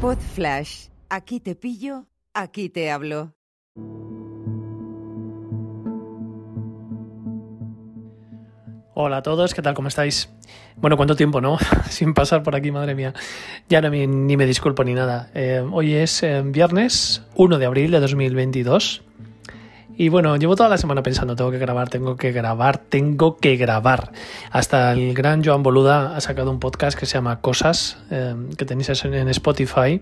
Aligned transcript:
Pod 0.00 0.16
Flash. 0.16 0.86
Aquí 1.10 1.40
te 1.40 1.54
pillo, 1.54 2.06
aquí 2.32 2.70
te 2.70 2.90
hablo. 2.90 3.34
Hola 8.94 9.18
a 9.18 9.22
todos, 9.22 9.52
¿qué 9.52 9.60
tal? 9.60 9.74
¿Cómo 9.74 9.88
estáis? 9.88 10.30
Bueno, 10.76 10.96
¿cuánto 10.96 11.16
tiempo, 11.16 11.42
no? 11.42 11.58
Sin 11.90 12.14
pasar 12.14 12.42
por 12.42 12.56
aquí, 12.56 12.70
madre 12.70 12.94
mía. 12.94 13.12
Ya 13.68 13.82
no 13.82 13.90
me, 13.90 14.06
ni 14.06 14.38
me 14.38 14.46
disculpo 14.46 14.84
ni 14.84 14.94
nada. 14.94 15.30
Eh, 15.34 15.62
hoy 15.70 15.92
es 15.92 16.22
eh, 16.22 16.40
viernes 16.46 17.22
1 17.34 17.58
de 17.58 17.66
abril 17.66 17.90
de 17.90 18.00
2022. 18.00 19.02
Y 20.00 20.08
bueno, 20.08 20.34
llevo 20.36 20.56
toda 20.56 20.70
la 20.70 20.78
semana 20.78 21.02
pensando, 21.02 21.36
tengo 21.36 21.50
que 21.50 21.58
grabar, 21.58 21.90
tengo 21.90 22.16
que 22.16 22.32
grabar, 22.32 22.78
tengo 22.78 23.36
que 23.36 23.56
grabar. 23.56 24.12
Hasta 24.50 24.92
el 24.92 25.12
gran 25.12 25.44
Joan 25.44 25.62
Boluda 25.62 26.16
ha 26.16 26.20
sacado 26.22 26.50
un 26.50 26.58
podcast 26.58 26.98
que 26.98 27.04
se 27.04 27.18
llama 27.18 27.42
Cosas, 27.42 27.98
eh, 28.10 28.34
que 28.56 28.64
tenéis 28.64 28.88
en 29.04 29.28
Spotify. 29.28 30.00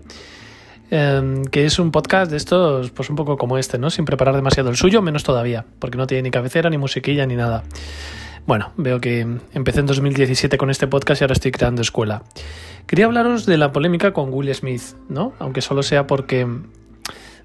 que 0.89 1.65
es 1.65 1.79
un 1.79 1.91
podcast 1.91 2.31
de 2.31 2.37
estos, 2.37 2.91
pues 2.91 3.09
un 3.09 3.17
poco 3.17 3.37
como 3.37 3.57
este, 3.57 3.77
¿no? 3.77 3.89
Sin 3.89 4.05
preparar 4.05 4.37
demasiado 4.37 4.69
el 4.69 4.77
suyo, 4.77 5.01
menos 5.01 5.25
todavía, 5.25 5.65
porque 5.79 5.97
no 5.97 6.07
tiene 6.07 6.21
ni 6.21 6.31
cabecera, 6.31 6.69
ni 6.69 6.77
musiquilla, 6.77 7.25
ni 7.25 7.35
nada. 7.35 7.65
Bueno, 8.47 8.71
veo 8.77 9.01
que 9.01 9.27
empecé 9.53 9.81
en 9.81 9.85
2017 9.85 10.57
con 10.57 10.69
este 10.69 10.87
podcast 10.87 11.19
y 11.19 11.25
ahora 11.25 11.33
estoy 11.33 11.51
creando 11.51 11.81
escuela. 11.81 12.23
Quería 12.87 13.05
hablaros 13.05 13.45
de 13.45 13.57
la 13.57 13.73
polémica 13.73 14.13
con 14.13 14.33
Will 14.33 14.55
Smith, 14.55 14.95
¿no? 15.09 15.33
Aunque 15.39 15.59
solo 15.59 15.83
sea 15.83 16.07
porque, 16.07 16.47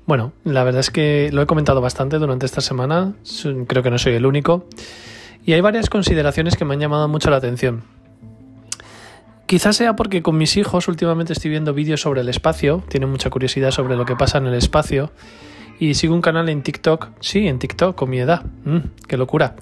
bueno, 0.06 0.32
la 0.44 0.64
verdad 0.64 0.80
es 0.80 0.90
que 0.90 1.30
lo 1.32 1.42
he 1.42 1.46
comentado 1.46 1.80
bastante 1.80 2.18
durante 2.18 2.46
esta 2.46 2.60
semana, 2.60 3.14
creo 3.66 3.82
que 3.82 3.90
no 3.90 3.98
soy 3.98 4.14
el 4.14 4.26
único, 4.26 4.66
y 5.44 5.52
hay 5.52 5.60
varias 5.60 5.90
consideraciones 5.90 6.56
que 6.56 6.64
me 6.64 6.74
han 6.74 6.80
llamado 6.80 7.08
mucho 7.08 7.30
la 7.30 7.36
atención. 7.36 7.82
Quizás 9.46 9.76
sea 9.76 9.94
porque 9.94 10.22
con 10.22 10.38
mis 10.38 10.56
hijos 10.56 10.88
últimamente 10.88 11.32
estoy 11.32 11.50
viendo 11.50 11.74
vídeos 11.74 12.00
sobre 12.00 12.22
el 12.22 12.28
espacio, 12.28 12.82
tienen 12.88 13.10
mucha 13.10 13.30
curiosidad 13.30 13.70
sobre 13.70 13.96
lo 13.96 14.04
que 14.04 14.16
pasa 14.16 14.38
en 14.38 14.46
el 14.46 14.54
espacio, 14.54 15.10
y 15.78 15.94
sigo 15.94 16.14
un 16.14 16.22
canal 16.22 16.48
en 16.48 16.62
TikTok, 16.62 17.08
sí, 17.20 17.48
en 17.48 17.58
TikTok, 17.58 17.96
con 17.96 18.10
mi 18.10 18.18
edad, 18.18 18.44
mm, 18.64 18.78
qué 19.08 19.16
locura 19.16 19.56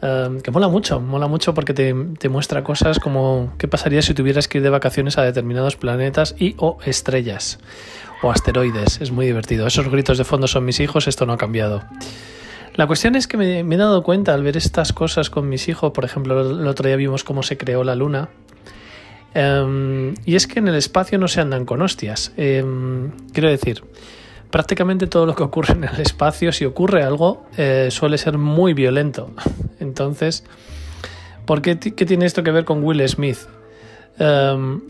Em, 0.00 0.40
que 0.40 0.52
mola 0.52 0.68
mucho, 0.68 1.00
mola 1.00 1.26
mucho 1.26 1.54
porque 1.54 1.74
te, 1.74 1.92
te, 2.20 2.28
muestra 2.28 2.62
cosas 2.62 3.00
como 3.00 3.52
qué 3.58 3.66
pasaría 3.66 4.00
si 4.00 4.14
tuvieras 4.14 4.46
que 4.46 4.58
ir 4.58 4.64
de 4.64 4.70
vacaciones 4.70 5.18
a 5.18 5.22
determinados 5.22 5.74
planetas 5.74 6.36
y 6.38 6.54
o 6.58 6.78
estrellas 6.84 7.58
o 8.22 8.30
asteroides. 8.30 9.00
Es 9.00 9.10
muy 9.10 9.26
divertido. 9.26 9.66
Esos 9.66 9.88
gritos 9.88 10.18
de 10.18 10.24
fondo 10.24 10.46
son 10.46 10.64
mis 10.64 10.80
hijos, 10.80 11.06
esto 11.06 11.26
no 11.26 11.32
ha 11.32 11.38
cambiado. 11.38 11.84
La 12.78 12.86
cuestión 12.86 13.16
es 13.16 13.26
que 13.26 13.36
me, 13.36 13.58
he 13.58 13.76
dado 13.76 14.04
cuenta 14.04 14.34
al 14.34 14.44
ver 14.44 14.56
estas 14.56 14.92
cosas 14.92 15.30
con 15.30 15.48
mis 15.48 15.68
hijos, 15.68 15.90
por 15.90 16.04
ejemplo, 16.04 16.40
el 16.40 16.66
otro 16.66 16.86
día 16.86 16.94
vimos 16.94 17.24
cómo 17.24 17.42
se 17.42 17.56
creó 17.56 17.82
la 17.82 17.96
luna, 17.96 18.28
em, 19.34 20.14
y 20.24 20.36
es 20.36 20.46
que 20.46 20.60
en 20.60 20.68
el 20.68 20.76
espacio 20.76 21.18
no 21.18 21.26
se 21.26 21.40
andan 21.40 21.64
con 21.64 21.82
hostias. 21.82 22.32
Em, 22.36 23.10
quiero 23.32 23.48
decir, 23.48 23.82
prácticamente 24.50 25.08
todo 25.08 25.26
lo 25.26 25.34
que 25.34 25.42
ocurre 25.42 25.74
en 25.74 25.84
el 25.84 26.00
espacio, 26.00 26.52
si 26.52 26.66
ocurre 26.66 27.02
algo, 27.02 27.46
eh, 27.56 27.88
suele 27.90 28.16
ser 28.16 28.38
muy 28.38 28.74
violento. 28.74 29.32
Entonces, 29.80 30.44
¿por 31.46 31.62
qué, 31.62 31.74
tiene 31.74 32.26
esto 32.26 32.44
que 32.44 32.52
ver 32.52 32.64
con 32.64 32.84
Will 32.84 33.06
Smith? 33.08 33.38
Em, 34.20 34.82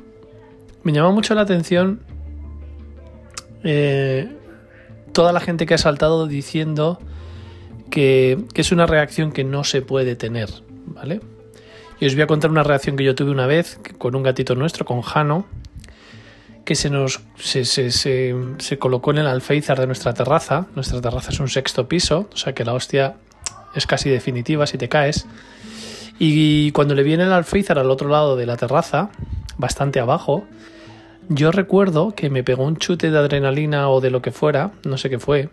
me 0.82 0.92
llama 0.92 1.10
mucho 1.10 1.34
la 1.34 1.40
atención 1.40 2.00
eh, 3.64 4.28
toda 5.12 5.32
la 5.32 5.40
gente 5.40 5.66
que 5.66 5.74
ha 5.74 5.78
saltado 5.78 6.26
diciendo 6.26 6.98
que, 7.90 8.44
es 8.54 8.72
una 8.72 8.86
reacción 8.86 9.32
que 9.32 9.44
no 9.44 9.64
se 9.64 9.82
puede 9.82 10.16
tener, 10.16 10.48
¿vale? 10.86 11.20
Y 12.00 12.06
os 12.06 12.14
voy 12.14 12.22
a 12.22 12.26
contar 12.26 12.50
una 12.50 12.62
reacción 12.62 12.96
que 12.96 13.04
yo 13.04 13.14
tuve 13.14 13.30
una 13.30 13.46
vez 13.46 13.80
con 13.98 14.14
un 14.14 14.22
gatito 14.22 14.54
nuestro, 14.54 14.84
con 14.84 15.02
Jano, 15.02 15.46
que 16.64 16.74
se 16.74 16.90
nos 16.90 17.20
se, 17.36 17.64
se, 17.64 17.90
se, 17.90 18.78
colocó 18.78 19.10
en 19.10 19.18
el 19.18 19.26
alféizar 19.26 19.80
de 19.80 19.86
nuestra 19.86 20.12
terraza. 20.14 20.66
Nuestra 20.74 21.00
terraza 21.00 21.30
es 21.30 21.40
un 21.40 21.48
sexto 21.48 21.88
piso, 21.88 22.28
o 22.32 22.36
sea 22.36 22.52
que 22.52 22.64
la 22.64 22.74
hostia 22.74 23.16
es 23.74 23.86
casi 23.86 24.10
definitiva 24.10 24.66
si 24.66 24.78
te 24.78 24.88
caes. 24.88 25.26
Y 26.18 26.72
cuando 26.72 26.94
le 26.94 27.02
viene 27.02 27.24
el 27.24 27.32
alféizar 27.32 27.78
al 27.78 27.90
otro 27.90 28.08
lado 28.08 28.36
de 28.36 28.46
la 28.46 28.56
terraza, 28.56 29.10
bastante 29.56 29.98
abajo, 29.98 30.46
yo 31.28 31.50
recuerdo 31.50 32.14
que 32.14 32.30
me 32.30 32.42
pegó 32.42 32.64
un 32.64 32.76
chute 32.76 33.10
de 33.10 33.18
adrenalina 33.18 33.88
o 33.90 34.00
de 34.00 34.10
lo 34.10 34.22
que 34.22 34.32
fuera, 34.32 34.72
no 34.84 34.96
sé 34.96 35.10
qué 35.10 35.18
fue, 35.18 35.50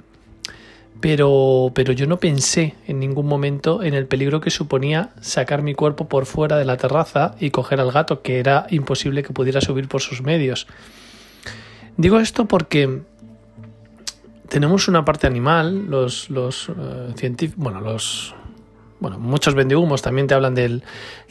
pero, 1.02 1.72
pero 1.76 1.94
yo 1.94 2.08
no 2.08 2.20
pensé 2.20 2.76
en 2.88 3.00
ningún 3.00 3.28
momento 3.28 3.84
en 3.84 3.94
el 3.94 4.08
peligro 4.08 4.40
que 4.40 4.50
suponía 4.50 5.10
sacar 5.22 5.62
mi 5.62 5.76
cuerpo 5.76 6.08
por 6.08 6.26
fuera 6.26 6.58
de 6.58 6.66
la 6.66 6.78
terraza 6.78 7.36
y 7.40 7.52
coger 7.52 7.80
al 7.80 7.92
gato, 7.92 8.22
que 8.22 8.40
era 8.40 8.68
imposible 8.70 9.22
que 9.22 9.34
pudiera 9.34 9.62
subir 9.62 9.88
por 9.88 10.02
sus 10.02 10.22
medios. 10.22 10.68
Digo 11.98 12.20
esto 12.20 12.46
porque 12.46 13.02
tenemos 14.50 14.88
una 14.88 15.04
parte 15.04 15.28
animal, 15.28 15.88
los, 15.90 16.30
los 16.30 16.70
eh, 16.70 17.14
científicos, 17.16 17.62
bueno, 17.62 17.82
los 17.82 18.34
bueno, 19.00 19.20
muchos 19.20 19.54
vendehumos 19.56 20.02
también 20.02 20.28
te 20.28 20.34
hablan 20.34 20.56
de 20.56 20.82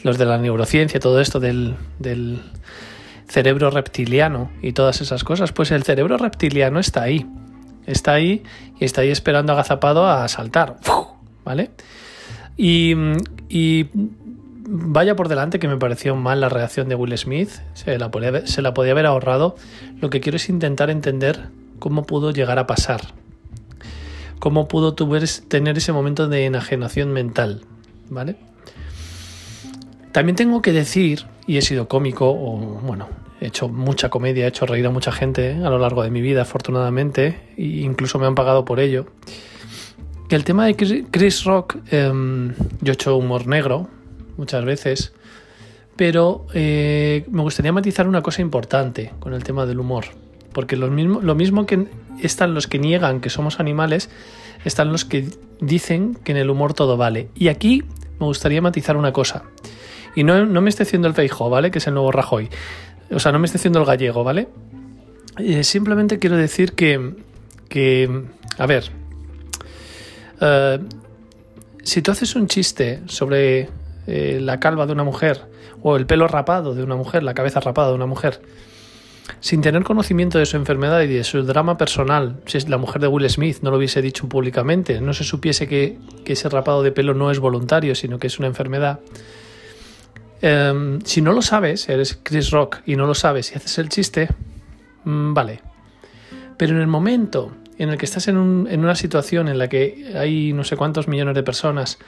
los 0.03 0.19
de 0.19 0.27
la 0.27 0.37
neurociencia, 0.39 1.01
todo 1.01 1.21
esto 1.21 1.41
del, 1.41 1.75
del 1.99 2.41
cerebro 3.29 3.71
reptiliano 3.71 4.51
y 4.63 4.73
todas 4.73 5.01
esas 5.01 5.25
cosas. 5.25 5.53
Pues 5.53 5.71
el 5.71 5.83
cerebro 5.83 6.17
reptiliano 6.17 6.79
está 6.79 7.03
ahí, 7.03 7.27
está 7.87 8.13
ahí 8.13 8.43
y 8.79 8.85
está 8.85 9.03
ahí 9.03 9.11
esperando 9.11 9.53
agazapado 9.53 10.07
a 10.07 10.27
saltar, 10.29 10.77
¿vale? 11.45 11.71
Y, 12.57 12.95
y 13.49 13.89
vaya 14.67 15.17
por 15.17 15.29
delante 15.29 15.59
que 15.59 15.69
me 15.69 15.77
pareció 15.77 16.17
mal 16.17 16.41
la 16.41 16.49
reacción 16.49 16.89
de 16.89 16.95
Will 16.95 17.17
Smith, 17.19 17.51
se 17.75 17.99
la, 17.99 18.11
podía, 18.11 18.47
se 18.47 18.63
la 18.63 18.75
podía 18.75 18.93
haber 18.93 19.07
ahorrado. 19.07 19.57
Lo 20.01 20.11
que 20.11 20.21
quiero 20.21 20.37
es 20.37 20.49
intentar 20.49 20.91
entender 20.91 21.49
cómo 21.79 22.05
pudo 22.05 22.31
llegar 22.31 22.59
a 22.59 22.67
pasar, 22.67 23.01
cómo 24.39 24.69
pudo 24.69 24.95
tener 24.95 25.77
ese 25.77 25.93
momento 25.93 26.29
de 26.29 26.47
enajenación 26.47 27.13
mental, 27.13 27.63
¿vale? 28.09 28.37
También 30.13 30.37
tengo 30.37 30.63
que 30.63 30.73
decir, 30.73 31.25
y 31.47 31.59
he 31.59 31.63
sido 31.63 31.89
cómico, 31.89 32.31
o 32.31 32.57
bueno, 32.83 33.09
he 33.41 33.47
hecho 33.47 33.69
mucha 33.69 34.09
comedia, 34.09 34.45
he 34.45 34.49
hecho 34.49 34.67
reír 34.67 34.87
a 34.87 34.91
mucha 34.91 35.13
gente 35.13 35.53
a 35.55 35.71
lo 35.71 35.79
largo 35.79 36.03
de 36.03 36.11
mi 36.11 36.21
vida, 36.21 36.43
afortunadamente, 36.43 37.41
e 37.57 37.65
incluso 37.83 38.19
me 38.19 38.27
han 38.27 38.35
pagado 38.35 38.65
por 38.65 38.81
ello. 38.81 39.07
Que 40.29 40.37
el 40.37 40.45
tema 40.45 40.67
de 40.67 40.75
Chris 41.11 41.45
Rock, 41.45 41.77
em, 41.91 42.55
yo 42.81 42.93
he 42.93 42.95
hecho 42.95 43.17
humor 43.17 43.47
negro, 43.47 43.89
muchas 44.37 44.65
veces, 44.65 45.13
pero 45.97 46.47
eh, 46.55 47.25
me 47.31 47.43
gustaría 47.43 47.73
matizar 47.73 48.09
una 48.09 48.23
cosa 48.23 48.43
importante 48.43 49.13
con 49.21 49.35
el 49.35 49.45
tema 49.45 49.67
del 49.67 49.79
humor, 49.79 50.07
porque 50.53 50.77
mismo, 50.77 51.21
lo 51.21 51.35
mismo 51.35 51.67
que 51.67 51.87
están 52.21 52.55
los 52.55 52.67
que 52.67 52.79
niegan 52.79 53.21
que 53.21 53.31
somos 53.31 53.61
animales, 53.61 54.09
están 54.65 54.91
los 54.91 55.05
que 55.05 55.29
dicen 55.61 56.15
que 56.25 56.33
en 56.33 56.39
el 56.39 56.51
humor 56.51 56.75
todo 56.75 56.97
vale. 56.97 57.29
Y 57.35 57.49
aquí 57.49 57.83
me 58.19 58.27
gustaría 58.27 58.63
matizar 58.63 58.97
una 58.97 59.13
cosa. 59.13 59.45
Y 60.15 60.25
no, 60.25 60.47
me 60.47 60.71
esté 60.71 60.85
haciendo 60.85 61.09
el 61.09 61.15
feijo, 61.15 61.51
¿vale? 61.51 61.71
Que 61.71 61.79
es 61.79 61.87
el 61.87 61.95
nuevo 61.95 62.13
Rajoy. 62.13 62.49
O 63.11 63.19
sea, 63.19 63.33
no 63.33 63.39
me 63.39 63.47
esté 63.47 63.59
haciendo 63.59 63.81
el 63.81 63.87
gallego, 63.87 64.25
¿vale? 64.25 64.49
Eh, 65.39 65.65
simplemente 65.65 66.19
quiero 66.19 66.37
decir 66.37 66.73
que, 66.73 67.15
que 67.69 68.25
a 68.57 68.67
ver, 68.67 68.91
eh, 70.41 70.79
si 71.83 72.03
tú 72.03 72.11
haces 72.13 72.35
un 72.37 72.47
chiste 72.47 73.03
sobre 73.07 73.69
eh, 74.07 74.39
la 74.41 74.61
calva 74.61 74.87
de 74.87 74.93
una 74.93 75.05
mujer 75.05 75.43
o 75.83 75.97
el 75.97 76.07
pelo 76.07 76.29
rapado 76.29 76.75
de 76.75 76.83
una 76.83 76.97
mujer, 76.97 77.23
la 77.23 77.35
cabeza 77.35 77.61
rapada 77.61 77.89
de 77.89 77.95
una 77.95 78.07
mujer, 78.07 78.41
sin 79.41 79.61
tener 79.61 79.85
conocimiento 79.85 80.39
de 80.39 80.47
su 80.47 80.57
enfermedad 80.57 81.01
y 81.03 81.09
de 81.09 81.25
su 81.25 81.43
drama 81.43 81.77
personal, 81.77 82.41
si 82.47 82.59
la 82.61 82.79
mujer 82.79 83.03
de 83.03 83.09
Will 83.09 83.29
Smith 83.29 83.59
no 83.63 83.71
lo 83.71 83.79
hubiese 83.79 84.03
dicho 84.03 84.29
públicamente, 84.29 85.01
no 85.01 85.13
se 85.13 85.25
supiese 85.25 85.67
que, 85.67 85.99
ese 86.25 86.49
rapado 86.49 86.83
de 86.83 86.93
pelo 86.93 87.15
no 87.15 87.31
es 87.31 87.39
voluntario, 87.39 87.95
sino 87.95 88.19
que 88.19 88.27
es 88.27 88.39
una 88.39 88.49
enfermedad, 88.49 89.01
em, 90.45 91.01
si 91.01 91.23
no 91.23 91.33
lo 91.33 91.41
sabes, 91.41 91.89
eres 91.89 92.19
Chris 92.23 92.51
Rock 92.51 92.81
y 92.85 92.97
no 92.97 93.07
lo 93.07 93.15
sabes 93.15 93.53
y 93.53 93.55
haces 93.57 93.79
el 93.79 93.89
chiste, 93.89 94.29
mm, 95.05 95.33
vale. 95.33 95.63
Pero 96.59 96.75
en 96.75 96.81
el 96.81 96.87
momento 96.87 97.53
en 97.79 97.89
el 97.89 97.99
que 97.99 98.05
estás 98.05 98.29
en, 98.29 98.37
una 98.37 98.95
situación 98.95 99.49
en 99.49 99.59
la 99.59 99.69
que 99.69 100.13
hay 100.17 100.53
no 100.53 100.65
sé 100.65 100.77
cuántos 100.77 101.09
millones 101.09 101.35
de 101.35 101.43
personas 101.43 101.99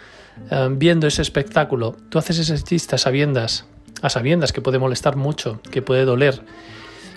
eh, 0.51 0.69
viendo 0.71 1.07
ese 1.07 1.23
espectáculo, 1.23 1.97
tú 2.09 2.19
haces 2.19 2.39
ese 2.39 2.63
chiste 2.63 2.95
a 2.95 2.99
sabiendas, 2.99 3.67
a 4.03 4.11
sabiendas 4.11 4.53
que 4.53 4.61
puede 4.61 4.79
molestar 4.79 5.17
mucho, 5.17 5.61
que 5.71 5.83
puede 5.83 6.05
doler, 6.05 6.43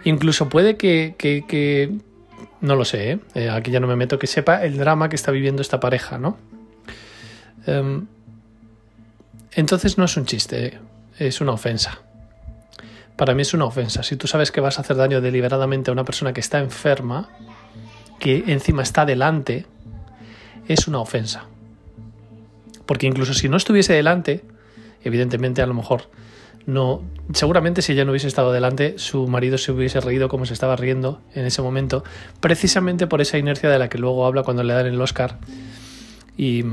incluso 0.04 0.50
puede 0.50 0.78
que, 0.78 1.98
no 2.62 2.76
lo 2.76 2.86
sé, 2.86 3.12
¿eh? 3.12 3.20
¿eh? 3.36 3.50
aquí 3.50 3.72
ya 3.72 3.80
no 3.80 3.88
me 3.88 3.96
meto, 3.96 4.18
que 4.18 4.28
sepa 4.28 4.64
el 4.64 4.78
drama 4.78 5.10
que 5.10 5.16
está 5.16 5.32
viviendo 5.32 5.62
esta 5.62 5.80
pareja, 5.80 6.18
¿no? 6.18 6.38
Em, 7.68 8.08
entonces 9.52 9.98
no 9.98 10.06
es 10.06 10.18
un 10.18 10.26
chiste, 10.26 10.80
es 11.20 11.42
una 11.42 11.52
ofensa. 11.52 12.00
Para 13.16 13.36
mí 13.36 13.42
es 13.42 13.54
una 13.54 13.66
ofensa. 13.66 14.04
Si 14.04 14.16
tú 14.16 14.28
sabes 14.28 14.52
que 14.52 14.62
vas 14.62 14.78
a 14.78 14.82
hacer 14.82 14.96
daño 14.96 15.22
deliberadamente 15.22 15.92
a 15.92 15.94
una 15.94 16.06
persona 16.06 16.34
que 16.34 16.40
está 16.40 16.60
enferma, 16.60 17.30
que 18.20 18.46
encima 18.48 18.82
está 18.82 19.06
delante, 19.06 19.66
es 20.68 20.88
una 20.88 21.00
ofensa. 21.00 21.46
Porque 22.86 23.08
incluso 23.08 23.34
si 23.34 23.50
no 23.50 23.58
estuviese 23.58 23.94
delante, 23.94 24.44
evidentemente 25.04 25.62
a 25.62 25.66
lo 25.66 25.74
mejor 25.74 26.10
no, 26.70 27.02
seguramente 27.34 27.82
si 27.82 27.94
ella 27.94 28.06
no 28.06 28.12
hubiese 28.12 28.28
estado 28.28 28.52
delante, 28.52 29.00
su 29.00 29.28
marido 29.28 29.58
se 29.58 29.72
hubiese 29.72 30.00
reído 30.02 30.30
como 30.30 30.46
se 30.46 30.54
estaba 30.54 30.76
riendo 30.76 31.20
en 31.34 31.46
ese 31.46 31.62
momento, 31.62 32.04
precisamente 32.40 33.08
por 33.08 33.22
esa 33.22 33.38
inercia 33.38 33.70
de 33.70 33.80
la 33.80 33.90
que 33.90 33.98
luego 33.98 34.26
habla 34.26 34.44
cuando 34.44 34.64
le 34.64 34.74
dan 34.74 34.86
el 34.86 35.02
Oscar. 35.02 35.40
Y, 36.38 36.64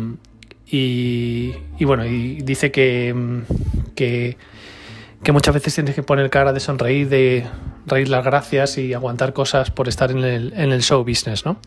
y, 0.69 1.85
bueno, 1.85 2.05
y 2.05 2.43
dice 2.43 2.71
que, 2.71 3.15
que, 3.97 4.37
muchas 5.33 5.55
veces 5.55 5.75
tienes 5.75 5.97
que 5.97 6.05
poner 6.05 6.31
cara 6.31 6.53
de 6.53 6.61
sonreír, 6.61 7.09
de 7.09 7.47
reír 7.87 8.09
las 8.09 8.25
gracias 8.25 8.79
y 8.79 8.95
aguantar 8.95 9.33
cosas 9.33 9.73
por 9.73 9.89
estar 9.89 10.13
en 10.13 10.19
el, 10.19 10.53
en 10.53 10.71
el 10.71 10.83
show 10.83 11.03
business, 11.03 11.45
¿no? 11.45 11.59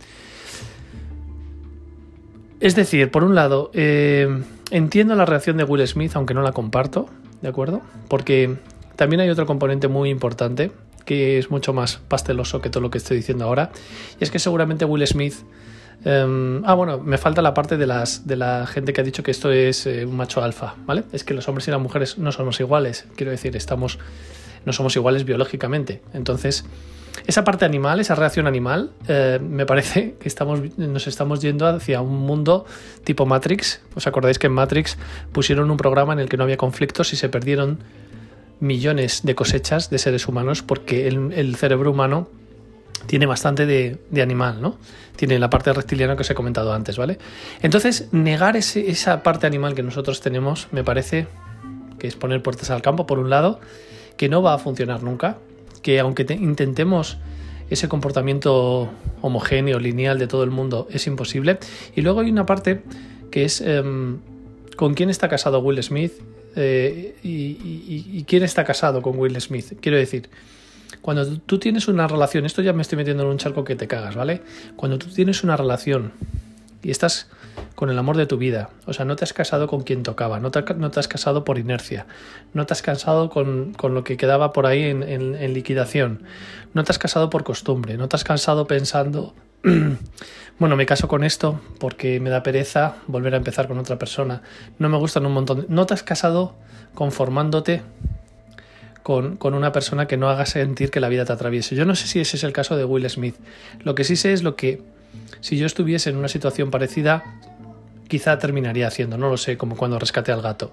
Es 2.62 2.76
decir, 2.76 3.12
por 3.12 3.24
un 3.24 3.36
lado, 3.36 3.72
eh, 3.74 4.44
entiendo 4.72 5.16
la 5.16 5.26
reacción 5.26 5.58
de 5.58 5.64
Will 5.64 5.86
Smith, 5.88 6.12
aunque 6.16 6.34
no 6.34 6.42
la 6.42 6.52
comparto, 6.52 7.10
¿de 7.42 7.50
acuerdo? 7.50 7.81
Porque 8.08 8.56
también 8.96 9.22
hay 9.22 9.30
otro 9.30 9.46
componente 9.46 9.88
muy 9.88 10.10
importante 10.10 10.72
que 11.06 11.40
es 11.40 11.50
mucho 11.50 11.74
más 11.74 11.98
pasteloso 12.08 12.62
que 12.62 12.70
todo 12.70 12.81
lo 12.81 12.92
que 12.92 12.98
estoy 12.98 13.18
diciendo 13.18 13.46
ahora, 13.46 13.72
y 14.20 14.24
es 14.24 14.31
que 14.31 14.40
seguramente 14.40 14.86
Will 14.86 15.06
Smith... 15.06 15.36
Em, 16.06 16.63
ah, 16.66 16.74
bueno, 16.75 17.00
me 17.00 17.18
falta 17.18 17.42
la 17.42 17.54
parte 17.54 17.78
de, 17.78 17.86
las, 17.86 18.25
de 18.25 18.36
la 18.36 18.66
gente 18.68 18.94
que 18.94 19.01
ha 19.01 19.04
dicho 19.04 19.22
que 19.22 19.31
esto 19.31 19.51
es 19.51 19.86
eh, 19.86 20.06
un 20.06 20.16
macho 20.16 20.42
alfa, 20.42 20.75
¿vale? 20.86 21.04
Es 21.12 21.24
que 21.24 21.34
los 21.34 21.48
hombres 21.48 21.68
y 21.68 21.72
las 21.72 21.80
mujeres 21.80 22.18
no 22.18 22.31
somos 22.31 22.60
iguales, 22.60 23.06
quiero 23.16 23.31
decir, 23.31 23.56
estamos, 23.56 24.00
no 24.66 24.74
somos 24.74 24.96
iguales 24.96 25.25
biológicamente. 25.25 26.01
Entonces, 26.13 26.66
esa 27.28 27.44
parte 27.44 27.66
animal, 27.66 28.00
esa 28.00 28.16
reacción 28.16 28.48
animal, 28.48 28.92
eh, 29.07 29.40
me 29.42 29.66
parece 29.66 30.16
que 30.19 30.28
estamos, 30.28 30.62
nos 30.78 31.07
estamos 31.07 31.42
yendo 31.42 31.68
hacia 31.68 32.02
un 32.02 32.18
mundo 32.18 32.66
tipo 33.04 33.25
Matrix. 33.25 33.81
¿Os 33.95 34.07
acordáis 34.07 34.40
que 34.40 34.48
en 34.48 34.54
Matrix 34.54 34.98
pusieron 35.31 35.69
un 35.69 35.78
programa 35.78 36.13
en 36.13 36.19
el 36.19 36.30
que 36.30 36.38
no 36.38 36.44
había 36.44 36.57
conflictos 36.57 37.13
y 37.13 37.18
se 37.18 37.30
perdieron 37.30 37.80
millones 38.60 39.22
de 39.24 39.36
cosechas 39.36 39.90
de 39.90 39.98
seres 39.98 40.28
humanos 40.28 40.63
porque 40.63 41.07
el, 41.07 41.56
cerebro 41.56 41.92
humano 41.92 42.28
tiene 43.09 43.25
bastante 43.25 43.65
de, 43.65 44.21
animal, 44.21 44.61
¿no? 44.61 44.77
Tiene 45.15 45.39
la 45.39 45.50
parte 45.50 45.73
reptiliana 45.73 46.15
que 46.15 46.21
os 46.21 46.29
he 46.29 46.35
comentado 46.35 46.73
antes, 46.73 46.95
¿vale? 46.95 47.17
Entonces, 47.63 48.07
negar 48.11 48.56
esa 48.56 49.23
parte 49.23 49.47
animal 49.47 49.73
que 49.73 49.81
nosotros 49.81 50.21
tenemos 50.21 50.67
me 50.71 50.83
parece 50.83 51.25
que 51.97 52.06
es 52.06 52.15
poner 52.15 52.44
puertas 52.44 52.69
al 52.69 52.83
campo, 52.83 53.07
por 53.07 53.17
un 53.17 53.31
lado, 53.31 53.61
que 54.15 54.29
no 54.29 54.44
va 54.44 54.53
a 54.53 54.59
funcionar 54.59 55.01
nunca, 55.01 55.38
que 55.81 56.00
aunque 56.00 56.23
intentemos 56.35 57.17
ese 57.71 57.89
comportamiento 57.89 58.91
homogéneo, 59.21 59.79
lineal 59.79 60.19
de 60.19 60.27
todo 60.27 60.44
el 60.44 60.51
mundo, 60.51 60.88
es 60.91 61.07
imposible. 61.07 61.57
Y 61.95 62.01
luego 62.01 62.19
hay 62.19 62.29
una 62.29 62.45
parte 62.45 62.83
que 63.31 63.44
es 63.44 63.59
em, 63.61 64.19
con 64.75 64.94
quién 64.94 65.09
está 65.09 65.29
casado 65.29 65.61
Will 65.61 65.81
Smith 65.81 66.13
eh, 66.56 67.15
y, 67.23 68.23
quién 68.25 68.44
está 68.44 68.65
casado 68.65 69.01
con 69.01 69.17
Will 69.17 69.41
Smith. 69.41 69.79
Quiero 69.81 69.97
decir, 69.97 70.29
cuando 71.01 71.38
tú 71.39 71.59
tienes 71.59 71.88
una 71.88 72.07
relación, 72.07 72.45
esto 72.45 72.62
ya 72.62 72.74
me 72.74 72.81
estoy 72.81 72.97
metiendo 72.97 73.24
en 73.24 73.30
un 73.30 73.38
charco 73.38 73.63
que 73.63 73.75
te 73.75 73.88
cagas, 73.88 74.15
¿vale? 74.15 74.41
Cuando 74.75 74.97
tú 74.97 75.07
tienes 75.07 75.44
una 75.44 75.56
relación 75.56 76.12
y 76.83 76.91
estás 76.91 77.30
con 77.75 77.89
el 77.89 77.97
amor 77.97 78.18
de 78.18 78.25
tu 78.25 78.38
vida. 78.38 78.69
O 78.86 78.94
sea, 78.94 79.06
no 79.06 79.15
te 79.15 79.24
has 79.24 79.33
casado 79.33 79.68
con 79.68 79.81
quien 79.81 80.03
tocaba, 80.03 80.39
no 80.39 80.51
te, 80.51 80.59
has 81.00 81.07
casado 81.07 81.44
por 81.44 81.57
inercia, 81.57 82.06
no 82.53 82.65
te 82.65 82.74
has 82.74 82.81
casado 82.81 83.30
con, 83.30 83.74
lo 83.81 84.03
que 84.03 84.18
quedaba 84.18 84.53
por 84.53 84.65
ahí 84.65 84.83
en, 84.83 85.53
liquidación, 85.53 86.24
no 86.74 86.83
te 86.83 86.92
has 86.92 87.00
casado 87.00 87.30
por 87.30 87.44
costumbre, 87.44 87.97
no 87.97 88.07
te 88.07 88.15
has 88.15 88.24
casado 88.24 88.68
pensando, 88.68 89.33
bueno, 90.59 90.75
me 90.75 90.85
caso 90.85 91.07
con 91.07 91.24
esto 91.24 91.59
porque 91.80 92.19
me 92.19 92.30
da 92.30 92.44
pereza 92.44 92.95
volver 93.07 93.33
a 93.33 93.38
empezar 93.38 93.68
con 93.68 93.77
otra 93.77 93.97
persona, 93.97 94.42
no 94.77 94.89
me 94.89 94.97
gustan 94.97 95.25
un 95.25 95.33
montón, 95.33 95.65
no 95.69 95.85
te 95.85 95.94
has 95.94 96.03
casado 96.03 96.56
conformándote 96.94 97.81
con, 99.09 99.56
una 99.56 99.71
persona 99.71 100.06
que 100.06 100.17
no 100.17 100.29
haga 100.29 100.45
sentir 100.45 100.91
que 100.91 101.00
la 101.00 101.09
vida 101.09 101.25
te 101.25 101.33
atraviese. 101.33 101.75
Yo 101.75 101.83
no 101.83 101.95
sé 101.95 102.06
si 102.06 102.19
ese 102.19 102.38
es 102.38 102.44
el 102.44 102.53
caso 102.53 102.77
de 102.77 102.85
Will 102.85 103.09
Smith. 103.09 103.33
Lo 103.83 103.95
que 103.95 104.03
sí 104.03 104.15
sé 104.15 104.33
es 104.33 104.44
lo 104.44 104.56
que 104.56 104.83
si 105.41 105.57
yo 105.57 105.65
estuviese 105.65 106.11
en 106.11 106.17
una 106.17 106.27
situación 106.27 106.69
parecida, 106.69 107.23
quizá 108.07 108.38
terminaría 108.38 108.85
haciendo, 108.85 109.17
no 109.17 109.31
lo 109.31 109.38
sé, 109.38 109.57
como 109.57 109.75
cuando 109.77 109.97
rescate 109.97 110.31
al 110.31 110.44
gato. 110.44 110.71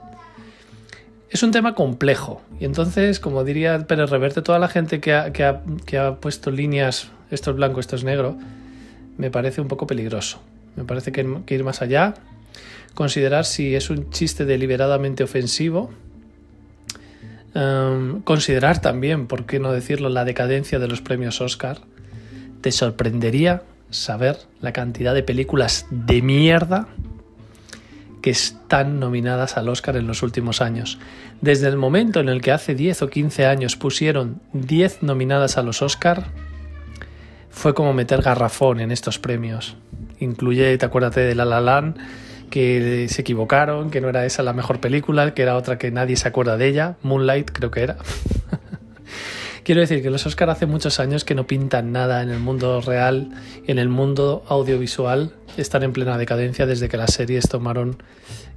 Es 1.31 1.43
un 1.43 1.51
tema 1.51 1.75
complejo 1.75 2.43
y 2.61 2.67
entonces, 2.67 3.21
como 3.21 3.43
diría 3.43 3.87
Pérez 3.87 4.11
Reverte, 4.11 4.43
toda 4.43 4.59
la 4.59 4.69
gente 4.69 5.01
que 5.01 5.15
ha, 5.15 6.17
puesto 6.21 6.51
líneas, 6.51 7.09
esto 7.31 7.53
es 7.53 7.57
blanco, 7.57 7.81
esto 7.81 7.97
es 7.97 8.05
negro, 8.05 8.37
me 9.17 9.31
parece 9.31 9.63
un 9.63 9.69
poco 9.69 9.87
peligroso. 9.87 10.43
Me 10.77 10.85
parece 10.85 11.11
que 11.11 11.55
ir 11.55 11.65
más 11.65 11.81
allá, 11.81 12.13
considerar 12.93 13.47
si 13.47 13.75
es 13.75 13.89
un 13.89 14.11
chiste 14.11 14.45
deliberadamente 14.45 15.25
ofensivo, 15.25 15.91
em, 17.57 18.21
considerar 18.21 18.81
también, 18.81 19.27
por 19.27 19.47
qué 19.47 19.59
no 19.59 19.73
decirlo, 19.73 20.09
la 20.09 20.25
decadencia 20.25 20.79
de 20.79 20.89
los 20.89 21.01
premios 21.01 21.41
Oscar. 21.41 21.79
Te 22.61 22.71
sorprendería 22.73 23.63
saber 23.91 24.39
la 24.61 24.73
cantidad 24.73 25.15
de 25.15 25.23
películas 25.23 25.87
de 25.91 26.23
mierda 26.23 26.89
que 28.21 28.31
están 28.31 28.99
nominadas 28.99 29.57
al 29.57 29.69
Oscar 29.69 29.97
en 29.97 30.07
los 30.07 30.23
últimos 30.23 30.61
años. 30.61 30.99
Desde 31.41 31.69
el 31.69 31.77
momento 31.77 32.21
en 32.21 32.29
el 32.29 32.41
que 32.41 32.53
hace 32.53 32.75
10 32.75 33.03
o 33.03 33.09
15 33.09 33.47
años 33.47 33.77
pusieron 33.77 34.41
10 34.53 35.03
nominadas 35.03 35.59
a 35.59 35.63
los 35.63 35.81
Oscar, 35.81 36.25
fue 37.51 37.73
como 37.73 37.93
meter 37.93 38.23
garrafón 38.23 38.81
en 38.81 38.91
estos 38.91 39.19
premios. 39.19 39.77
Incluye, 40.19 40.77
te 40.77 40.85
acuérdate 40.85 41.21
de 41.21 41.35
La 41.35 41.45
La 41.45 41.61
que 42.51 43.07
se 43.09 43.23
equivocaron, 43.23 43.91
que 43.91 44.01
no 44.01 44.09
era 44.09 44.25
esa 44.25 44.43
la 44.43 44.53
mejor 44.53 44.81
película, 44.81 45.35
que 45.35 45.43
era 45.43 45.57
otra 45.57 45.79
que 45.79 45.91
nadie 45.91 46.17
se 46.17 46.29
acuerda 46.29 46.57
de 46.57 46.69
ella, 46.69 46.97
Moonlight 47.03 47.51
creo 47.51 47.71
que 47.71 47.83
era. 47.83 47.97
Quiero 49.65 49.81
decir 49.81 50.01
que 50.01 50.11
los 50.11 50.25
Oscar 50.27 50.49
hace 50.49 50.67
muchos 50.67 51.01
años 51.01 51.25
que 51.25 51.35
no 51.35 51.47
pintan 51.49 51.91
nada 51.91 52.23
en 52.23 52.31
el 52.31 52.39
mundo 52.39 52.81
real, 52.81 53.31
en 53.67 53.79
el 53.79 53.89
mundo 53.89 54.45
audiovisual, 54.49 55.33
están 55.57 55.83
en 55.83 55.93
plena 55.93 56.19
decadencia 56.19 56.67
desde 56.67 56.89
que 56.89 56.97
las 56.97 57.13
series 57.13 57.49
tomaron 57.49 57.97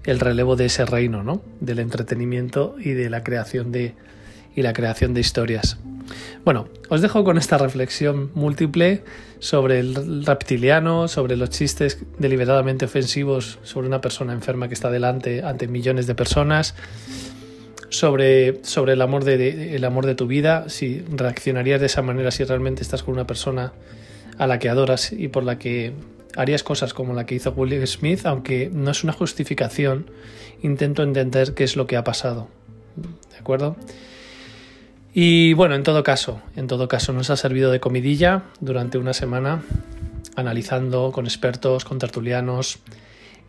el 0.04 0.20
relevo 0.20 0.56
de 0.56 0.66
ese 0.66 0.86
reino, 0.86 1.24
¿no? 1.24 1.42
Del 1.62 1.80
entretenimiento 1.80 2.76
y 2.80 2.92
de 2.92 3.10
la 3.10 3.24
creación 3.24 3.72
de 3.72 3.96
y 4.56 4.62
la 4.62 4.74
creación 4.74 5.14
de 5.14 5.22
historias. 5.22 5.78
Bueno, 6.46 6.68
os 6.90 7.02
dejo 7.02 7.24
con 7.24 7.38
esta 7.38 7.58
reflexión 7.58 8.32
múltiple 8.34 9.04
sobre 9.40 9.80
el 9.80 10.26
reptiliano, 10.26 11.08
sobre 11.08 11.36
los 11.36 11.50
chistes 11.50 12.00
deliberadamente 12.18 12.86
ofensivos 12.86 13.60
sobre 13.64 13.88
una 13.88 14.02
persona 14.02 14.34
enferma 14.34 14.68
que 14.68 14.74
está 14.74 14.90
delante 14.90 15.44
ante 15.44 15.68
millones 15.68 16.08
de 16.08 16.16
personas 16.16 16.76
sobre, 17.90 18.64
sobre 18.64 18.94
el, 18.94 19.02
amor 19.02 19.24
de, 19.24 19.76
el 19.76 19.84
amor 19.84 20.06
de 20.06 20.16
tu 20.16 20.28
vida, 20.28 20.70
si 20.70 21.04
reaccionarías 21.10 21.80
de 21.80 21.88
esa 21.88 22.02
manera 22.02 22.32
si 22.32 22.44
realmente 22.44 22.82
estás 22.82 23.04
con 23.04 23.16
una 23.16 23.28
persona 23.28 23.74
a 24.38 24.48
la 24.48 24.60
que 24.60 24.70
adoras 24.70 25.12
y 25.12 25.28
por 25.28 25.44
la 25.44 25.58
que 25.58 25.94
harías 26.36 26.64
cosas 26.64 26.94
como 26.94 27.14
la 27.14 27.26
que 27.26 27.36
hizo 27.36 27.52
Will 27.52 27.86
Smith, 27.88 28.26
aunque 28.26 28.70
no 28.72 28.92
es 28.92 29.04
una 29.04 29.14
justificación, 29.14 30.10
intento 30.62 31.04
entender 31.04 31.54
qué 31.54 31.64
es 31.64 31.76
lo 31.76 31.88
que 31.88 31.98
ha 31.98 32.04
pasado. 32.04 32.48
¿De 32.96 33.38
acuerdo? 33.38 33.76
Y 35.14 35.54
bueno, 35.54 35.76
en 35.76 35.84
todo 35.84 36.04
caso, 36.04 36.42
en 36.56 36.68
todo 36.68 36.88
caso, 36.88 37.14
nos 37.14 37.30
ha 37.30 37.38
servido 37.38 37.72
de 37.72 37.80
comidilla 37.80 38.44
durante 38.60 38.98
una 38.98 39.14
semana, 39.14 39.64
analizando 40.36 41.12
con 41.12 41.26
expertos, 41.26 41.84
con 41.84 41.98
tertulianos, 41.98 42.80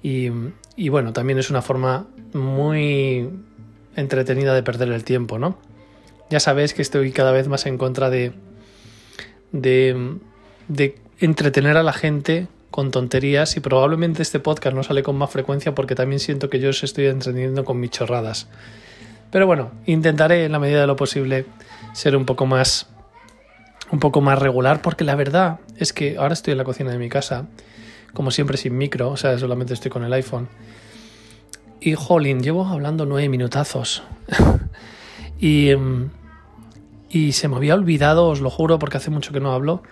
y, 0.02 0.30
y 0.76 0.88
bueno, 0.88 1.12
también 1.12 1.38
es 1.38 1.50
una 1.50 1.62
forma 1.62 2.06
muy 2.32 3.28
entretenida 3.96 4.54
de 4.54 4.62
perder 4.62 4.90
el 4.92 5.04
tiempo, 5.04 5.38
¿no? 5.38 5.58
Ya 6.30 6.40
sabéis 6.40 6.74
que 6.74 6.82
estoy 6.82 7.12
cada 7.12 7.32
vez 7.32 7.48
más 7.48 7.66
en 7.66 7.76
contra 7.76 8.08
de, 8.08 8.32
de, 9.52 10.16
de 10.68 10.98
entretener 11.18 11.76
a 11.76 11.82
la 11.82 11.92
gente 11.92 12.46
con 12.70 12.92
tonterías 12.92 13.56
y 13.56 13.60
probablemente 13.60 14.22
este 14.22 14.38
podcast 14.38 14.76
no 14.76 14.82
sale 14.82 15.02
con 15.02 15.16
más 15.16 15.30
frecuencia 15.30 15.74
porque 15.74 15.94
también 15.94 16.20
siento 16.20 16.48
que 16.48 16.60
yo 16.60 16.70
os 16.70 16.84
estoy 16.84 17.06
entreteniendo 17.06 17.64
con 17.64 17.80
mis 17.80 17.90
chorradas. 17.90 18.48
Pero 19.30 19.46
bueno, 19.46 19.70
intentaré 19.86 20.44
en 20.44 20.52
la 20.52 20.58
medida 20.58 20.80
de 20.80 20.86
lo 20.86 20.96
posible 20.96 21.46
ser 21.92 22.16
un 22.16 22.24
poco 22.24 22.46
más 22.46 22.88
un 23.92 23.98
poco 23.98 24.20
más 24.20 24.38
regular 24.38 24.82
porque 24.82 25.02
la 25.02 25.16
verdad 25.16 25.58
es 25.76 25.92
que 25.92 26.16
ahora 26.16 26.34
estoy 26.34 26.52
en 26.52 26.58
la 26.58 26.64
cocina 26.64 26.92
de 26.92 26.98
mi 26.98 27.08
casa, 27.08 27.46
como 28.14 28.30
siempre 28.30 28.56
sin 28.56 28.78
micro, 28.78 29.10
o 29.10 29.16
sea, 29.16 29.36
solamente 29.36 29.74
estoy 29.74 29.90
con 29.90 30.04
el 30.04 30.12
iPhone 30.12 30.48
y 31.80 31.94
jolín, 31.94 32.40
llevo 32.40 32.66
hablando 32.66 33.06
nueve 33.06 33.28
minutazos. 33.28 34.02
y, 35.40 35.70
em, 35.70 36.10
y 37.08 37.32
se 37.32 37.48
me 37.48 37.56
había 37.56 37.74
olvidado, 37.74 38.28
os 38.28 38.40
lo 38.40 38.50
juro, 38.50 38.78
porque 38.78 38.98
hace 38.98 39.10
mucho 39.10 39.32
que 39.32 39.40
no 39.40 39.52
hablo 39.52 39.82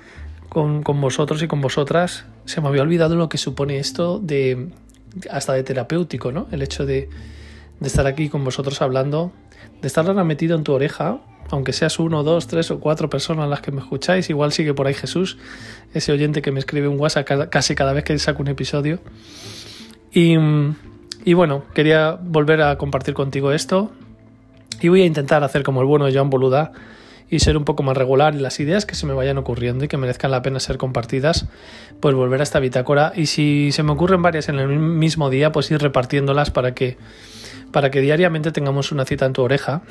con, 0.48 0.82
vosotros 0.82 1.42
y 1.42 1.48
con 1.48 1.60
vosotras. 1.60 2.26
Se 2.44 2.60
me 2.60 2.68
había 2.68 2.82
olvidado 2.82 3.16
lo 3.16 3.28
que 3.28 3.38
supone 3.38 3.78
esto 3.78 4.18
de 4.18 4.68
hasta 5.30 5.54
de 5.54 5.62
terapéutico, 5.62 6.32
¿no? 6.32 6.46
El 6.52 6.62
hecho 6.62 6.84
de, 6.86 7.08
de 7.80 7.86
estar 7.86 8.06
aquí 8.06 8.28
con 8.28 8.44
vosotros 8.44 8.80
hablando, 8.82 9.32
de 9.80 9.86
estar 9.86 10.06
ahora 10.06 10.24
metido 10.24 10.56
en 10.56 10.64
tu 10.64 10.72
oreja, 10.72 11.20
aunque 11.50 11.72
seas 11.72 11.98
uno, 11.98 12.22
dos, 12.22 12.46
tres 12.46 12.70
o 12.70 12.80
cuatro 12.80 13.08
personas 13.08 13.48
las 13.48 13.60
que 13.60 13.72
me 13.72 13.80
escucháis, 13.80 14.28
igual 14.30 14.52
sigue 14.52 14.74
por 14.74 14.86
ahí 14.86 14.94
Jesús, 14.94 15.38
ese 15.94 16.12
oyente 16.12 16.42
que 16.42 16.52
me 16.52 16.58
escribe 16.58 16.88
un 16.88 16.98
WhatsApp 16.98 17.26
casi 17.50 17.74
cada 17.74 17.92
vez 17.92 18.04
que 18.04 18.18
saco 18.18 18.42
un 18.42 18.48
episodio. 18.48 19.00
Y, 20.12 20.36
y 21.24 21.34
bueno, 21.34 21.64
quería 21.74 22.18
volver 22.20 22.62
a 22.62 22.76
compartir 22.76 23.14
contigo 23.14 23.52
esto. 23.52 23.92
Y 24.80 24.88
voy 24.88 25.02
a 25.02 25.06
intentar 25.06 25.42
hacer 25.42 25.62
como 25.62 25.80
el 25.80 25.86
bueno 25.86 26.06
de 26.06 26.12
Joan 26.12 26.30
Boluda 26.30 26.72
y 27.30 27.40
ser 27.40 27.56
un 27.56 27.64
poco 27.64 27.82
más 27.82 27.96
regular 27.96 28.34
en 28.34 28.42
las 28.42 28.58
ideas 28.60 28.86
que 28.86 28.94
se 28.94 29.06
me 29.06 29.12
vayan 29.12 29.36
ocurriendo 29.38 29.84
y 29.84 29.88
que 29.88 29.96
merezcan 29.96 30.30
la 30.30 30.40
pena 30.40 30.60
ser 30.60 30.78
compartidas, 30.78 31.46
pues 32.00 32.14
volver 32.14 32.40
a 32.40 32.42
esta 32.42 32.60
bitácora. 32.60 33.12
Y 33.14 33.26
si 33.26 33.70
se 33.72 33.82
me 33.82 33.92
ocurren 33.92 34.22
varias 34.22 34.48
en 34.48 34.58
el 34.58 34.68
mismo 34.78 35.28
día, 35.28 35.52
pues 35.52 35.70
ir 35.70 35.80
repartiéndolas 35.80 36.50
para 36.50 36.74
que, 36.74 36.96
para 37.72 37.90
que 37.90 38.00
diariamente 38.00 38.52
tengamos 38.52 38.92
una 38.92 39.04
cita 39.04 39.26
en 39.26 39.32
tu 39.32 39.42
oreja. 39.42 39.82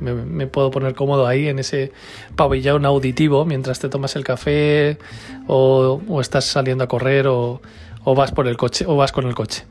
Me, 0.00 0.48
puedo 0.48 0.72
poner 0.72 0.94
cómodo 0.94 1.28
ahí 1.28 1.46
en 1.46 1.60
ese 1.60 1.92
pabellón 2.34 2.84
auditivo 2.84 3.44
mientras 3.44 3.78
te 3.78 3.88
tomas 3.88 4.16
el 4.16 4.24
café 4.24 4.98
o, 5.46 6.00
o 6.08 6.20
estás 6.20 6.44
saliendo 6.44 6.82
a 6.82 6.88
correr 6.88 7.28
o, 7.28 7.62
o 8.02 8.14
vas 8.16 8.32
por 8.32 8.48
el 8.48 8.56
coche 8.56 8.84
o 8.86 8.96
vas 8.96 9.12
con 9.12 9.26
el 9.26 9.34
coche. 9.34 9.64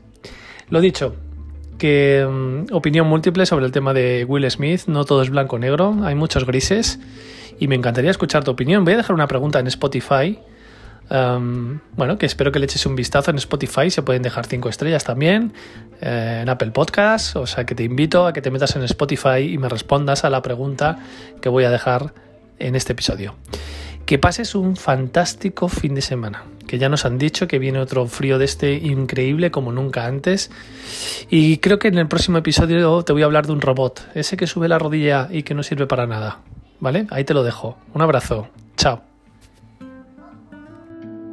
Lo 0.70 0.80
dicho, 0.80 1.14
que 1.78 2.26
mm, 2.26 2.74
opinión 2.74 3.06
múltiple 3.08 3.44
sobre 3.44 3.66
el 3.66 3.72
tema 3.72 3.92
de 3.92 4.24
Will 4.24 4.50
Smith, 4.50 4.82
no 4.86 5.04
todo 5.04 5.22
es 5.22 5.30
blanco 5.30 5.58
negro, 5.58 5.96
hay 6.02 6.14
muchos 6.14 6.46
grises 6.46 6.98
y 7.58 7.68
me 7.68 7.74
encantaría 7.74 8.10
escuchar 8.10 8.44
tu 8.44 8.50
opinión. 8.52 8.84
Voy 8.84 8.94
a 8.94 8.98
dejar 8.98 9.14
una 9.14 9.26
pregunta 9.26 9.58
en 9.58 9.66
Spotify. 9.66 10.38
Bueno, 11.12 12.16
que 12.16 12.26
espero 12.26 12.52
que 12.52 12.58
le 12.58 12.64
eches 12.64 12.86
un 12.86 12.96
vistazo 12.96 13.30
en 13.30 13.36
Spotify, 13.36 13.90
se 13.90 14.02
pueden 14.02 14.22
dejar 14.22 14.46
cinco 14.46 14.68
estrellas 14.68 15.04
también, 15.04 15.52
eh, 16.00 16.40
en 16.42 16.48
Apple 16.48 16.70
Podcast, 16.70 17.36
o 17.36 17.46
sea 17.46 17.66
que 17.66 17.74
te 17.74 17.84
invito 17.84 18.26
a 18.26 18.32
que 18.32 18.40
te 18.40 18.50
metas 18.50 18.74
en 18.76 18.82
Spotify 18.84 19.40
y 19.40 19.58
me 19.58 19.68
respondas 19.68 20.24
a 20.24 20.30
la 20.30 20.40
pregunta 20.40 20.98
que 21.42 21.50
voy 21.50 21.64
a 21.64 21.70
dejar 21.70 22.14
en 22.58 22.76
este 22.76 22.92
episodio. 22.92 23.34
Que 24.06 24.18
pases 24.18 24.54
un 24.54 24.74
fantástico 24.76 25.68
fin 25.68 25.94
de 25.94 26.00
semana, 26.00 26.44
que 26.66 26.78
ya 26.78 26.88
nos 26.88 27.04
han 27.04 27.18
dicho 27.18 27.46
que 27.46 27.58
viene 27.58 27.78
otro 27.78 28.06
frío 28.06 28.38
de 28.38 28.46
este 28.46 28.72
increíble 28.74 29.50
como 29.50 29.70
nunca 29.70 30.06
antes. 30.06 30.50
Y 31.28 31.58
creo 31.58 31.78
que 31.78 31.88
en 31.88 31.98
el 31.98 32.08
próximo 32.08 32.38
episodio 32.38 33.02
te 33.02 33.12
voy 33.12 33.22
a 33.22 33.26
hablar 33.26 33.46
de 33.46 33.52
un 33.52 33.60
robot, 33.60 34.08
ese 34.14 34.36
que 34.36 34.46
sube 34.46 34.66
la 34.66 34.78
rodilla 34.78 35.28
y 35.30 35.42
que 35.42 35.54
no 35.54 35.62
sirve 35.62 35.86
para 35.86 36.06
nada. 36.06 36.40
¿Vale? 36.80 37.06
Ahí 37.10 37.24
te 37.24 37.34
lo 37.34 37.44
dejo. 37.44 37.78
Un 37.94 38.02
abrazo. 38.02 38.48